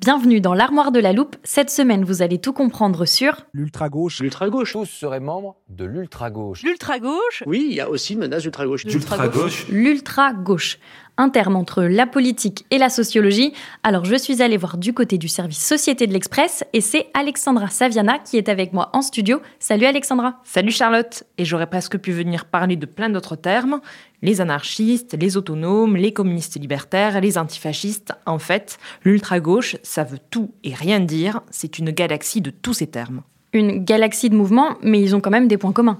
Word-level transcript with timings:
Bienvenue 0.00 0.40
dans 0.40 0.54
l'armoire 0.54 0.92
de 0.92 1.00
la 1.00 1.12
loupe. 1.12 1.34
Cette 1.42 1.70
semaine, 1.70 2.04
vous 2.04 2.22
allez 2.22 2.38
tout 2.38 2.52
comprendre 2.52 3.04
sur 3.04 3.46
L'ultra-gauche. 3.52 4.20
L'ultra-gauche. 4.20 4.72
Tous 4.72 4.86
seraient 4.86 5.18
membres 5.18 5.56
de 5.68 5.84
l'ultra-gauche. 5.84 6.62
L'ultra-gauche 6.62 7.42
Oui, 7.46 7.66
il 7.70 7.74
y 7.74 7.80
a 7.80 7.90
aussi 7.90 8.12
une 8.12 8.20
menace 8.20 8.42
d'ultra-gauche. 8.44 8.84
L'ultra-gauche. 8.84 9.66
l'ultra-gauche, 9.68 10.78
un 11.16 11.30
terme 11.30 11.56
entre 11.56 11.82
la 11.82 12.06
politique 12.06 12.64
et 12.70 12.78
la 12.78 12.90
sociologie. 12.90 13.52
Alors, 13.82 14.04
je 14.04 14.14
suis 14.14 14.40
allée 14.40 14.56
voir 14.56 14.78
du 14.78 14.94
côté 14.94 15.18
du 15.18 15.26
service 15.26 15.58
Société 15.58 16.06
de 16.06 16.12
l'Express 16.12 16.62
et 16.72 16.80
c'est 16.80 17.08
Alexandra 17.12 17.66
Saviana 17.68 18.20
qui 18.20 18.36
est 18.36 18.48
avec 18.48 18.72
moi 18.72 18.90
en 18.92 19.02
studio. 19.02 19.40
Salut 19.58 19.86
Alexandra. 19.86 20.40
Salut 20.44 20.70
Charlotte 20.70 21.24
Et 21.38 21.44
j'aurais 21.44 21.66
presque 21.68 21.98
pu 21.98 22.12
venir 22.12 22.44
parler 22.44 22.76
de 22.76 22.86
plein 22.86 23.10
d'autres 23.10 23.34
termes. 23.34 23.80
Les 24.22 24.40
anarchistes, 24.40 25.16
les 25.20 25.36
autonomes, 25.36 25.96
les 25.96 26.12
communistes 26.12 26.58
libertaires, 26.58 27.20
les 27.20 27.36
antifascistes. 27.38 28.12
En 28.26 28.38
fait, 28.38 28.78
l'ultra-gauche, 29.04 29.76
ça 29.88 30.04
veut 30.04 30.18
tout 30.30 30.50
et 30.64 30.74
rien 30.74 31.00
dire. 31.00 31.40
C'est 31.50 31.78
une 31.78 31.90
galaxie 31.92 32.42
de 32.42 32.50
tous 32.50 32.74
ces 32.74 32.88
termes. 32.88 33.22
Une 33.54 33.82
galaxie 33.82 34.28
de 34.28 34.36
mouvements, 34.36 34.76
mais 34.82 35.00
ils 35.00 35.16
ont 35.16 35.20
quand 35.20 35.30
même 35.30 35.48
des 35.48 35.56
points 35.56 35.72
communs. 35.72 35.98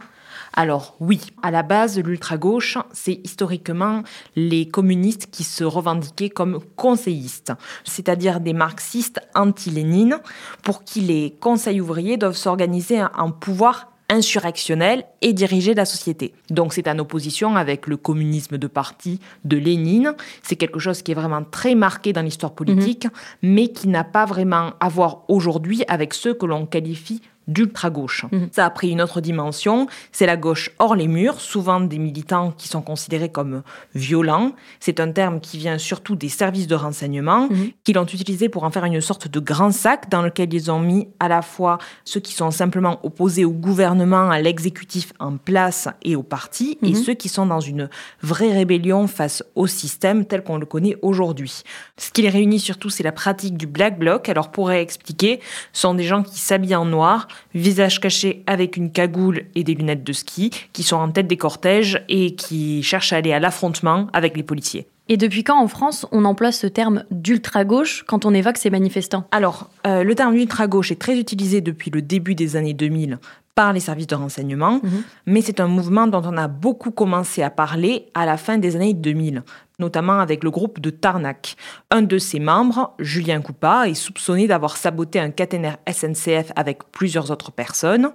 Alors 0.53 0.95
oui, 1.01 1.21
à 1.43 1.51
la 1.51 1.63
base, 1.63 1.99
l'ultra-gauche, 1.99 2.77
c'est 2.93 3.19
historiquement 3.25 4.03
les 4.37 4.69
communistes 4.69 5.31
qui 5.31 5.43
se 5.43 5.65
revendiquaient 5.65 6.29
comme 6.29 6.61
conseillistes, 6.77 7.55
c'est-à-dire 7.85 8.41
des 8.41 8.53
marxistes 8.53 9.21
anti-Lénine, 9.35 10.19
pour 10.63 10.85
qui 10.85 11.01
les 11.01 11.35
conseils 11.41 11.81
ouvriers 11.81 12.19
doivent 12.19 12.37
s'organiser 12.37 13.03
en 13.17 13.31
pouvoir 13.31 13.91
insurrectionnel 14.09 15.05
et 15.21 15.33
diriger 15.33 15.75
la 15.75 15.85
société. 15.85 16.33
Donc 16.51 16.73
c'est 16.73 16.89
en 16.89 16.99
opposition 16.99 17.57
avec 17.57 17.87
le 17.87 17.97
communisme 17.97 18.59
de 18.59 18.67
parti 18.67 19.21
de 19.45 19.57
Lénine. 19.57 20.15
C'est 20.43 20.57
quelque 20.57 20.79
chose 20.79 21.03
qui 21.03 21.13
est 21.13 21.15
vraiment 21.15 21.45
très 21.45 21.75
marqué 21.75 22.13
dans 22.13 22.23
l'histoire 22.23 22.55
politique, 22.55 23.07
mais 23.43 23.69
qui 23.69 23.89
n'a 23.89 24.05
pas 24.05 24.25
vraiment 24.25 24.73
à 24.81 24.89
voir 24.89 25.25
aujourd'hui 25.29 25.85
avec 25.89 26.15
ceux 26.15 26.35
que 26.35 26.47
l'on 26.47 26.67
qualifie 26.67 27.21
d'ultra-gauche. 27.49 28.27
Ça 28.53 28.67
a 28.67 28.71
pris 28.71 28.91
une 28.91 29.03
autre 29.03 29.21
dimension, 29.21 29.89
c'est 30.13 30.27
la 30.27 30.37
gauche 30.37 30.71
hors 30.79 30.95
les 30.95 31.09
murs, 31.09 31.41
souvent 31.41 31.81
des 31.81 31.99
militants 31.99 32.53
qui 32.57 32.69
sont 32.69 32.83
considérés 32.83 33.31
comme 33.31 33.63
violents. 33.95 34.53
C'est 34.81 35.01
un 35.01 35.11
terme 35.11 35.41
qui 35.41 35.59
vient 35.59 35.79
surtout 35.79 36.15
des 36.15 36.29
services 36.29 36.67
de 36.67 36.75
renseignement, 36.75 37.49
qui 37.85 37.93
l'ont 37.93 38.05
utilisé 38.05 38.49
pour 38.49 38.65
en 38.65 38.71
faire 38.71 38.85
une 38.85 39.01
sorte 39.01 39.29
de 39.29 39.41
grand 39.41 39.73
sac 39.73 40.09
dans 40.11 40.23
lequel 40.23 40.53
ils 40.53 40.71
ont 40.71 40.81
mis 40.81 41.09
à 41.19 41.29
la 41.29 41.43
fois 41.43 41.79
ceux 42.05 42.21
qui 42.21 42.33
sont 42.33 42.51
simplement 42.51 43.01
opposés 43.03 43.45
au 43.45 43.53
gouvernement, 43.53 44.31
à 44.31 44.41
l'exécutif 44.41 45.13
en 45.19 45.37
place 45.37 45.89
et 46.03 46.17
au 46.17 46.23
parti, 46.23 46.79
et 46.83 46.95
ceux 46.95 47.15
qui 47.15 47.29
sont 47.29 47.47
dans 47.47 47.61
une 47.61 47.89
vraie 48.23 48.53
rébellion 48.53 49.07
face 49.07 49.43
au 49.55 49.67
système 49.67 50.25
tel 50.27 50.43
qu'on 50.43 50.59
le 50.59 50.67
connaît 50.67 50.97
aujourd'hui. 51.03 51.63
Ce 51.97 52.11
qui 52.11 52.23
les 52.23 52.29
réunit 52.29 52.61
surtout, 52.61 52.91
c'est 52.91 53.03
la 53.03 53.13
pratique 53.13 53.57
du 53.57 53.67
black 53.67 53.99
bloc. 53.99 54.29
Alors 54.29 54.51
pour 54.51 54.71
expliquer, 54.71 55.41
ce 55.73 55.83
sont 55.83 55.95
des 55.95 56.05
gens 56.05 56.23
qui 56.23 56.39
s'habillent 56.39 56.77
en 56.77 56.85
noir, 56.85 57.29
visage 57.55 58.01
caché 58.01 58.43
avec 58.47 58.77
une 58.77 58.91
cagoule 58.91 59.45
et 59.55 59.65
des 59.65 59.75
lunettes 59.75 60.05
de 60.05 60.13
ski, 60.13 60.51
qui 60.73 60.83
sont 60.83 60.97
en 60.97 61.11
tête 61.11 61.27
des 61.27 61.37
cortèges 61.37 62.05
et 62.09 62.35
qui 62.35 62.83
cherchent 62.83 63.13
à 63.13 63.17
aller 63.17 63.33
à 63.33 63.41
l'affrontement 63.41 64.09
avec 64.13 64.37
les 64.37 64.43
policiers. 64.43 64.87
Et 65.11 65.17
depuis 65.17 65.43
quand 65.43 65.59
en 65.59 65.69
France 65.69 66.07
on 66.13 66.25
emploie 66.25 66.53
ce 66.53 66.67
terme 66.67 67.05
d'ultra-gauche 67.11 68.05
quand 68.07 68.27
on 68.27 68.35
évoque 68.35 68.59
ces 68.59 68.71
manifestants? 68.71 69.25
Alors, 69.33 69.71
euh, 69.87 70.05
le 70.05 70.15
terme 70.15 70.37
ultra-gauche 70.37 70.93
est 70.93 71.01
très 71.01 71.19
utilisé 71.19 71.61
depuis 71.61 71.91
le 71.91 72.03
début 72.03 72.35
des 72.35 72.57
années 72.57 72.75
2000 72.75 73.19
par 73.55 73.73
les 73.73 73.81
services 73.81 74.07
de 74.07 74.15
renseignement, 74.15 74.81
mais 75.27 75.41
c'est 75.41 75.59
un 75.59 75.67
mouvement 75.67 76.07
dont 76.07 76.23
on 76.25 76.37
a 76.37 76.47
beaucoup 76.47 76.93
commencé 76.93 77.43
à 77.43 77.51
parler 77.51 78.07
à 78.15 78.25
la 78.25 78.37
fin 78.37 78.57
des 78.57 78.77
années 78.77 78.95
2000, 78.95 79.43
notamment 79.79 80.19
avec 80.19 80.43
le 80.43 80.51
groupe 80.51 80.81
de 80.81 80.91
Tarnac. 80.91 81.57
Un 81.91 82.03
de 82.03 82.19
ses 82.19 82.41
membres, 82.41 82.95
Julien 82.99 83.41
Coupa, 83.41 83.89
est 83.89 83.95
soupçonné 83.95 84.49
d'avoir 84.49 84.77
saboté 84.77 85.21
un 85.21 85.31
caténaire 85.31 85.79
SNCF 85.91 86.53
avec 86.57 86.91
plusieurs 86.91 87.31
autres 87.31 87.53
personnes. 87.53 88.11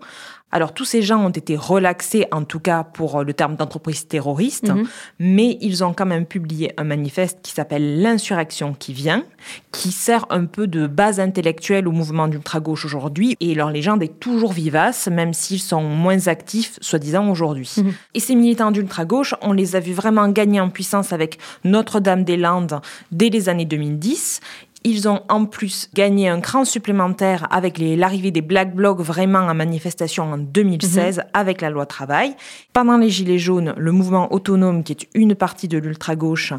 Alors 0.53 0.75
tous 0.75 0.85
ces 0.85 1.01
gens 1.01 1.25
ont 1.25 1.31
été 1.31 1.57
relaxés, 1.57 2.27
en 2.31 2.43
tout 2.43 2.59
cas 2.59 2.83
pour 2.83 3.23
le 3.23 3.33
terme 3.33 3.55
d'entreprise 3.55 4.07
terroriste, 4.07 4.71
mais 5.17 5.57
ils 5.61 5.83
ont 5.83 5.93
quand 5.93 6.05
même 6.05 6.27
publié 6.27 6.71
un 6.77 6.83
manifeste 6.83 7.39
qui 7.41 7.53
s'appelle 7.53 8.03
L'insurrection 8.03 8.75
qui 8.75 8.93
vient, 8.93 9.23
qui 9.71 9.91
sert 9.91 10.27
un 10.29 10.45
peu 10.45 10.67
de 10.67 10.85
base 10.85 11.19
intellectuelle 11.19 11.87
au 11.87 11.91
mouvement 11.91 12.27
d'ultra-gauche 12.27 12.85
aujourd'hui, 12.85 13.35
et 13.39 13.55
leur 13.55 13.71
légende 13.71 14.03
est 14.03 14.19
toujours 14.19 14.53
vivace, 14.53 15.07
même 15.07 15.33
s'ils 15.33 15.59
sont 15.59 15.81
moins 15.81 16.27
actifs, 16.27 16.77
soi-disant, 16.81 17.31
aujourd'hui. 17.31 17.73
Et 18.13 18.19
ces 18.19 18.35
militants 18.35 18.69
d'ultra-gauche, 18.69 19.33
on 19.41 19.53
les 19.53 19.75
a 19.75 19.79
vus 19.79 19.93
vraiment 19.93 20.29
gagner 20.29 20.59
en 20.59 20.69
puissance 20.69 21.13
avec 21.13 21.39
Notre-Dame-des-Landes 21.63 22.81
dès 23.11 23.29
les 23.29 23.49
années 23.49 23.65
2010. 23.65 24.41
Ils 24.85 25.07
ont 25.07 25.21
en 25.29 25.45
plus 25.45 25.89
gagné 25.93 26.27
un 26.27 26.41
cran 26.41 26.65
supplémentaire 26.65 27.47
avec 27.51 27.77
l'arrivée 27.79 28.31
des 28.31 28.41
Black 28.41 28.75
Blocs 28.75 28.99
vraiment 28.99 29.39
en 29.39 29.53
manifestation 29.53 30.33
en 30.33 30.37
2016 30.37 31.21
avec 31.33 31.61
la 31.61 31.69
loi 31.69 31.85
travail. 31.85 32.35
Pendant 32.73 32.97
les 32.97 33.09
Gilets 33.09 33.39
jaunes, 33.39 33.73
le 33.77 33.91
mouvement 33.93 34.33
autonome, 34.33 34.83
qui 34.83 34.91
est 34.91 35.07
une 35.13 35.35
partie 35.35 35.69
de 35.69 35.77
l'ultra-gauche, 35.77 36.53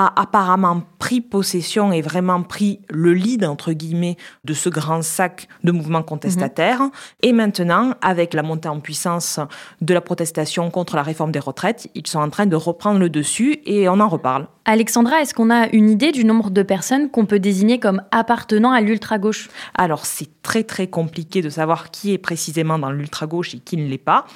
a 0.00 0.20
apparemment 0.20 0.82
pris 0.98 1.20
possession 1.20 1.92
et 1.92 2.00
vraiment 2.00 2.42
pris 2.42 2.80
le 2.88 3.12
lead, 3.12 3.44
entre 3.44 3.72
guillemets, 3.72 4.16
de 4.44 4.54
ce 4.54 4.68
grand 4.68 5.02
sac 5.02 5.48
de 5.64 5.72
mouvements 5.72 6.02
contestataires. 6.02 6.82
Et 7.22 7.32
maintenant, 7.32 7.94
avec 8.00 8.34
la 8.34 8.42
montée 8.42 8.68
en 8.68 8.80
puissance 8.80 9.40
de 9.80 9.94
la 9.94 10.00
protestation 10.00 10.70
contre 10.70 10.96
la 10.96 11.02
réforme 11.02 11.32
des 11.32 11.38
retraites, 11.38 11.88
ils 11.94 12.06
sont 12.06 12.20
en 12.20 12.30
train 12.30 12.46
de 12.46 12.56
reprendre 12.56 12.98
le 12.98 13.10
dessus 13.10 13.60
et 13.64 13.88
on 13.88 14.00
en 14.00 14.08
reparle. 14.08 14.46
Alexandra, 14.66 15.20
est-ce 15.20 15.34
qu'on 15.34 15.50
a 15.50 15.68
une 15.72 15.90
idée 15.90 16.12
du 16.12 16.24
nombre 16.24 16.50
de 16.50 16.62
personnes 16.62 17.10
qu'on 17.10 17.26
peut 17.26 17.40
désigner 17.40 17.80
comme 17.80 18.02
appartenant 18.12 18.70
à 18.70 18.80
l'ultra-gauche? 18.80 19.48
Alors, 19.74 20.06
c'est 20.06 20.28
très 20.42 20.62
très 20.62 20.86
compliqué 20.86 21.42
de 21.42 21.48
savoir 21.48 21.90
qui 21.90 22.12
est 22.12 22.18
précisément 22.18 22.78
dans 22.78 22.92
l'ultra-gauche 22.92 23.54
et 23.54 23.58
qui 23.58 23.76
ne 23.76 23.88
l'est 23.88 23.98
pas. 23.98 24.26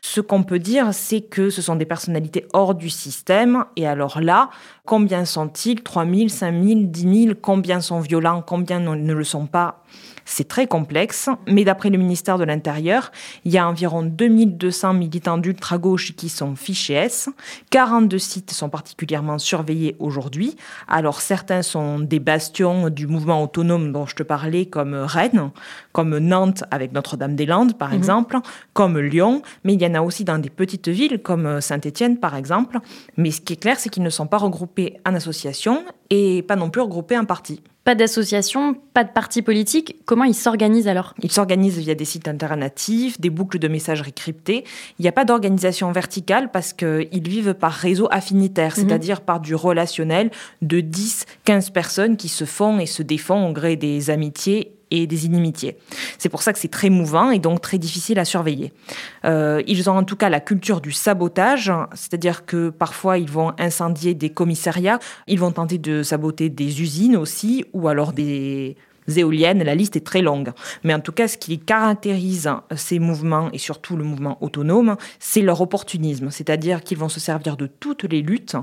Ce 0.00 0.20
qu'on 0.20 0.44
peut 0.44 0.60
dire, 0.60 0.94
c'est 0.94 1.20
que 1.20 1.50
ce 1.50 1.60
sont 1.60 1.76
des 1.76 1.84
personnalités 1.84 2.46
hors 2.54 2.74
du 2.74 2.88
système. 2.88 3.64
Et 3.76 3.86
alors 3.86 4.20
là, 4.20 4.48
combien 4.86 5.11
sont-ils 5.24 5.82
3 5.82 6.06
000, 6.06 6.28
5 6.28 6.62
000, 6.62 6.80
10 6.84 7.24
000 7.24 7.34
Combien 7.40 7.80
sont 7.80 8.00
violents 8.00 8.42
Combien 8.44 8.80
ne 8.80 8.94
ne 8.94 9.12
le 9.12 9.24
sont 9.24 9.46
pas? 9.46 9.82
C'est 10.24 10.46
très 10.48 10.66
complexe, 10.66 11.28
mais 11.48 11.64
d'après 11.64 11.90
le 11.90 11.98
ministère 11.98 12.38
de 12.38 12.44
l'Intérieur, 12.44 13.10
il 13.44 13.52
y 13.52 13.58
a 13.58 13.68
environ 13.68 14.02
2200 14.02 14.94
militants 14.94 15.38
d'ultra-gauche 15.38 16.14
qui 16.14 16.28
sont 16.28 16.54
fichés 16.54 16.94
S. 16.94 17.28
42 17.70 18.18
sites 18.18 18.52
sont 18.52 18.68
particulièrement 18.68 19.38
surveillés 19.38 19.96
aujourd'hui. 19.98 20.56
Alors 20.88 21.20
certains 21.20 21.62
sont 21.62 21.98
des 21.98 22.20
bastions 22.20 22.88
du 22.88 23.06
mouvement 23.06 23.42
autonome 23.42 23.92
dont 23.92 24.06
je 24.06 24.14
te 24.14 24.22
parlais, 24.22 24.66
comme 24.66 24.94
Rennes, 24.94 25.50
comme 25.92 26.18
Nantes 26.18 26.64
avec 26.70 26.92
Notre-Dame-des-Landes 26.92 27.76
par 27.76 27.90
mhm. 27.90 27.96
exemple, 27.96 28.38
comme 28.72 28.98
Lyon, 28.98 29.42
mais 29.64 29.74
il 29.74 29.82
y 29.82 29.86
en 29.86 29.94
a 29.94 30.02
aussi 30.02 30.24
dans 30.24 30.38
des 30.38 30.50
petites 30.50 30.88
villes 30.88 31.20
comme 31.22 31.60
Saint-Étienne 31.60 32.18
par 32.18 32.36
exemple. 32.36 32.78
Mais 33.16 33.30
ce 33.30 33.40
qui 33.40 33.54
est 33.54 33.56
clair, 33.56 33.78
c'est 33.78 33.88
qu'ils 33.88 34.02
ne 34.02 34.10
sont 34.10 34.26
pas 34.26 34.38
regroupés 34.38 34.98
en 35.06 35.14
association 35.14 35.84
et 36.10 36.42
pas 36.42 36.56
non 36.56 36.70
plus 36.70 36.80
regroupés 36.80 37.18
en 37.18 37.24
partis. 37.24 37.62
Pas 37.84 37.96
d'association, 37.96 38.76
pas 38.94 39.02
de 39.02 39.10
parti 39.10 39.42
politique. 39.42 39.96
Comment 40.04 40.22
ils 40.22 40.36
s'organisent 40.36 40.86
alors? 40.86 41.14
Ils 41.20 41.32
s'organisent 41.32 41.78
via 41.78 41.96
des 41.96 42.04
sites 42.04 42.28
alternatifs, 42.28 43.20
des 43.20 43.30
boucles 43.30 43.58
de 43.58 43.66
messagerie 43.66 44.12
cryptées. 44.12 44.62
Il 45.00 45.02
n'y 45.02 45.08
a 45.08 45.12
pas 45.12 45.24
d'organisation 45.24 45.90
verticale 45.90 46.52
parce 46.52 46.72
qu'ils 46.72 47.28
vivent 47.28 47.54
par 47.54 47.72
réseau 47.72 48.06
affinitaire, 48.12 48.74
mhm. 48.76 48.84
c'est-à-dire 48.84 49.20
par 49.22 49.40
du 49.40 49.56
relationnel 49.56 50.30
de 50.60 50.80
10, 50.80 51.24
15 51.44 51.70
personnes 51.70 52.16
qui 52.16 52.28
se 52.28 52.44
font 52.44 52.78
et 52.78 52.86
se 52.86 53.02
défont 53.02 53.48
au 53.48 53.52
gré 53.52 53.74
des 53.74 54.10
amitiés 54.10 54.76
et 54.92 55.06
des 55.06 55.24
inimitiés. 55.26 55.78
C'est 56.18 56.28
pour 56.28 56.42
ça 56.42 56.52
que 56.52 56.58
c'est 56.58 56.68
très 56.68 56.90
mouvant 56.90 57.30
et 57.30 57.38
donc 57.38 57.62
très 57.62 57.78
difficile 57.78 58.18
à 58.18 58.24
surveiller. 58.24 58.72
Euh, 59.24 59.62
ils 59.66 59.88
ont 59.88 59.96
en 59.96 60.04
tout 60.04 60.16
cas 60.16 60.28
la 60.28 60.40
culture 60.40 60.82
du 60.82 60.92
sabotage, 60.92 61.72
c'est-à-dire 61.94 62.44
que 62.44 62.68
parfois 62.68 63.16
ils 63.16 63.30
vont 63.30 63.52
incendier 63.58 64.14
des 64.14 64.28
commissariats, 64.28 64.98
ils 65.26 65.38
vont 65.38 65.50
tenter 65.50 65.78
de 65.78 66.02
saboter 66.02 66.50
des 66.50 66.82
usines 66.82 67.16
aussi, 67.16 67.64
ou 67.72 67.88
alors 67.88 68.12
des 68.12 68.76
éoliennes, 69.16 69.62
la 69.62 69.74
liste 69.74 69.96
est 69.96 70.06
très 70.06 70.22
longue. 70.22 70.52
Mais 70.84 70.94
en 70.94 71.00
tout 71.00 71.12
cas, 71.12 71.28
ce 71.28 71.36
qui 71.36 71.58
caractérise 71.58 72.50
ces 72.76 72.98
mouvements, 72.98 73.50
et 73.52 73.58
surtout 73.58 73.96
le 73.96 74.04
mouvement 74.04 74.38
autonome, 74.40 74.96
c'est 75.18 75.42
leur 75.42 75.60
opportunisme. 75.60 76.30
C'est-à-dire 76.30 76.82
qu'ils 76.82 76.98
vont 76.98 77.08
se 77.08 77.20
servir 77.20 77.56
de 77.56 77.66
toutes 77.66 78.04
les 78.04 78.22
luttes 78.22 78.56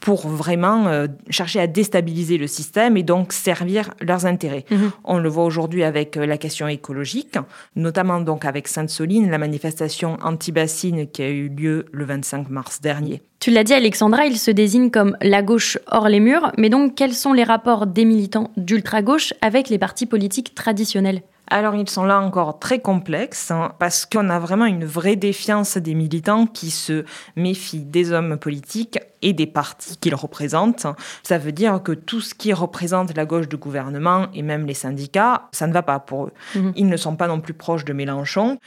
pour 0.00 0.28
vraiment 0.28 0.86
euh, 0.86 1.06
chercher 1.30 1.60
à 1.60 1.66
déstabiliser 1.66 2.38
le 2.38 2.46
système 2.46 2.96
et 2.96 3.02
donc 3.02 3.32
servir 3.32 3.90
leurs 4.00 4.26
intérêts. 4.26 4.64
Mhm. 4.70 4.90
On 5.04 5.18
le 5.18 5.28
voit 5.28 5.44
aujourd'hui 5.44 5.84
avec 5.84 6.16
euh, 6.16 6.26
la 6.26 6.38
question 6.38 6.68
écologique, 6.68 7.38
notamment 7.76 8.20
donc 8.20 8.44
avec 8.44 8.68
Sainte-Soline, 8.68 9.30
la 9.30 9.38
manifestation 9.38 10.18
anti-bassine 10.22 11.08
qui 11.08 11.22
a 11.22 11.28
eu 11.28 11.48
lieu 11.48 11.86
le 11.92 12.04
25 12.04 12.50
mars 12.50 12.80
dernier. 12.80 13.22
Tu 13.44 13.50
l'as 13.50 13.62
dit, 13.62 13.74
Alexandra, 13.74 14.24
il 14.24 14.38
se 14.38 14.50
désigne 14.50 14.90
comme 14.90 15.18
la 15.20 15.42
gauche 15.42 15.76
hors 15.88 16.08
les 16.08 16.18
murs. 16.18 16.50
Mais 16.56 16.70
donc, 16.70 16.94
quels 16.94 17.12
sont 17.12 17.34
les 17.34 17.44
rapports 17.44 17.86
des 17.86 18.06
militants 18.06 18.50
d'ultra-gauche 18.56 19.34
avec 19.42 19.68
les 19.68 19.76
partis 19.76 20.06
politiques 20.06 20.54
traditionnels? 20.54 21.20
Alors 21.48 21.74
ils 21.74 21.88
sont 21.88 22.04
là 22.04 22.20
encore 22.20 22.58
très 22.58 22.78
complexes 22.78 23.50
hein, 23.50 23.72
parce 23.78 24.06
qu'on 24.06 24.30
a 24.30 24.38
vraiment 24.38 24.64
une 24.64 24.84
vraie 24.84 25.16
défiance 25.16 25.76
des 25.76 25.94
militants 25.94 26.46
qui 26.46 26.70
se 26.70 27.04
méfient 27.36 27.84
des 27.84 28.12
hommes 28.12 28.38
politiques 28.38 28.98
et 29.20 29.32
des 29.32 29.46
partis 29.46 29.96
qu'ils 29.96 30.14
représentent. 30.14 30.86
Ça 31.22 31.38
veut 31.38 31.52
dire 31.52 31.82
que 31.82 31.92
tout 31.92 32.20
ce 32.20 32.34
qui 32.34 32.52
représente 32.52 33.16
la 33.16 33.24
gauche 33.24 33.48
du 33.48 33.56
gouvernement 33.56 34.26
et 34.34 34.42
même 34.42 34.66
les 34.66 34.74
syndicats, 34.74 35.48
ça 35.52 35.66
ne 35.66 35.72
va 35.72 35.82
pas 35.82 35.98
pour 35.98 36.26
eux. 36.26 36.32
Mhm. 36.54 36.72
Ils 36.76 36.88
ne 36.88 36.96
sont 36.96 37.16
pas 37.16 37.26
non 37.26 37.40
plus 37.40 37.54
proches 37.54 37.84
de 37.84 37.92
Mélenchon. 37.92 38.58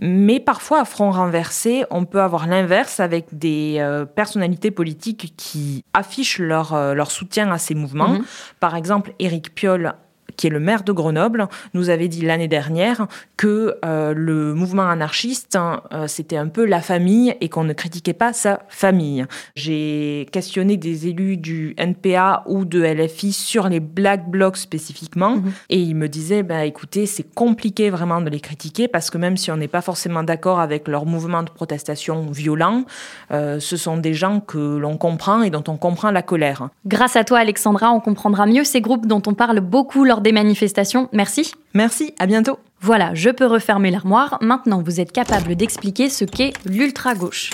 Mais 0.00 0.38
parfois, 0.38 0.80
à 0.80 0.84
front 0.84 1.10
renversé, 1.10 1.84
on 1.90 2.04
peut 2.04 2.22
avoir 2.22 2.46
l'inverse 2.46 3.00
avec 3.00 3.26
des 3.36 3.76
euh, 3.80 4.04
personnalités 4.04 4.70
politiques 4.70 5.34
qui 5.36 5.84
affichent 5.92 6.38
leur, 6.38 6.72
euh, 6.72 6.94
leur 6.94 7.10
soutien 7.10 7.50
à 7.50 7.58
ces 7.58 7.74
mouvements. 7.74 8.10
Mhm. 8.10 8.24
Par 8.60 8.76
exemple, 8.76 9.12
Éric 9.18 9.54
Piolle 9.54 9.94
qui 10.38 10.46
est 10.46 10.50
le 10.50 10.60
maire 10.60 10.84
de 10.84 10.92
Grenoble, 10.92 11.48
nous 11.74 11.90
avait 11.90 12.08
dit 12.08 12.22
l'année 12.22 12.48
dernière 12.48 13.06
que 13.36 13.76
euh, 13.84 14.14
le 14.16 14.54
mouvement 14.54 14.88
anarchiste, 14.88 15.56
hein, 15.56 15.82
c'était 16.06 16.38
un 16.38 16.48
peu 16.48 16.64
la 16.64 16.80
famille 16.80 17.34
et 17.42 17.50
qu'on 17.50 17.64
ne 17.64 17.74
critiquait 17.74 18.14
pas 18.14 18.32
sa 18.32 18.62
famille. 18.68 19.26
J'ai 19.54 20.26
questionné 20.32 20.78
des 20.78 21.08
élus 21.08 21.36
du 21.36 21.74
NPA 21.76 22.44
ou 22.46 22.64
de 22.64 22.82
LFI 22.82 23.32
sur 23.32 23.68
les 23.68 23.80
Black 23.80 24.30
Blocs 24.30 24.56
spécifiquement 24.56 25.36
mhm. 25.36 25.52
et 25.70 25.80
ils 25.80 25.94
me 25.94 26.08
disaient, 26.08 26.42
bah, 26.42 26.64
écoutez, 26.64 27.06
c'est 27.06 27.34
compliqué 27.34 27.90
vraiment 27.90 28.20
de 28.20 28.30
les 28.30 28.40
critiquer 28.40 28.88
parce 28.88 29.10
que 29.10 29.18
même 29.18 29.36
si 29.36 29.50
on 29.50 29.56
n'est 29.56 29.68
pas 29.68 29.82
forcément 29.82 30.22
d'accord 30.22 30.60
avec 30.60 30.88
leur 30.88 31.04
mouvement 31.04 31.42
de 31.42 31.50
protestation 31.50 32.26
violent, 32.30 32.84
euh, 33.30 33.60
ce 33.60 33.76
sont 33.76 33.96
des 33.96 34.14
gens 34.14 34.40
que 34.40 34.76
l'on 34.76 34.96
comprend 34.96 35.42
et 35.42 35.50
dont 35.50 35.64
on 35.68 35.76
comprend 35.76 36.10
la 36.10 36.22
colère. 36.22 36.68
Grâce 36.86 37.16
à 37.16 37.24
toi, 37.24 37.38
Alexandra, 37.38 37.90
on 37.92 38.00
comprendra 38.00 38.46
mieux 38.46 38.64
ces 38.64 38.80
groupes 38.80 39.06
dont 39.06 39.22
on 39.26 39.34
parle 39.34 39.60
beaucoup 39.60 40.04
lors 40.04 40.20
des 40.28 40.32
manifestations. 40.32 41.08
Merci. 41.14 41.52
Merci, 41.72 42.12
à 42.18 42.26
bientôt. 42.26 42.58
Voilà, 42.82 43.14
je 43.14 43.30
peux 43.30 43.46
refermer 43.46 43.90
l'armoire. 43.90 44.36
Maintenant, 44.42 44.82
vous 44.82 45.00
êtes 45.00 45.10
capable 45.10 45.56
d'expliquer 45.56 46.10
ce 46.10 46.26
qu'est 46.26 46.52
l'ultra-gauche. 46.66 47.52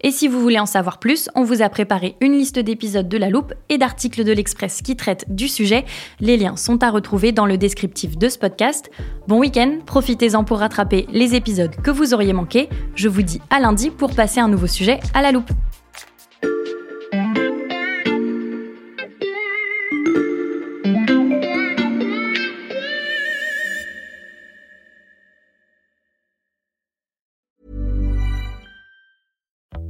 Et 0.00 0.10
si 0.10 0.26
vous 0.26 0.40
voulez 0.40 0.58
en 0.58 0.64
savoir 0.64 0.98
plus, 0.98 1.28
on 1.34 1.44
vous 1.44 1.60
a 1.60 1.68
préparé 1.68 2.16
une 2.22 2.32
liste 2.32 2.58
d'épisodes 2.58 3.06
de 3.06 3.18
La 3.18 3.28
Loupe 3.28 3.52
et 3.68 3.76
d'articles 3.76 4.24
de 4.24 4.32
l'Express 4.32 4.80
qui 4.80 4.96
traitent 4.96 5.26
du 5.28 5.46
sujet. 5.46 5.84
Les 6.20 6.38
liens 6.38 6.56
sont 6.56 6.82
à 6.82 6.90
retrouver 6.90 7.32
dans 7.32 7.44
le 7.44 7.58
descriptif 7.58 8.16
de 8.16 8.30
ce 8.30 8.38
podcast. 8.38 8.90
Bon 9.28 9.38
week-end, 9.38 9.80
profitez-en 9.84 10.44
pour 10.44 10.60
rattraper 10.60 11.06
les 11.12 11.34
épisodes 11.34 11.76
que 11.82 11.90
vous 11.90 12.14
auriez 12.14 12.32
manqués. 12.32 12.70
Je 12.94 13.10
vous 13.10 13.22
dis 13.22 13.42
à 13.50 13.60
lundi 13.60 13.90
pour 13.90 14.14
passer 14.14 14.40
un 14.40 14.48
nouveau 14.48 14.68
sujet 14.68 15.00
à 15.12 15.20
La 15.20 15.32
Loupe. 15.32 15.50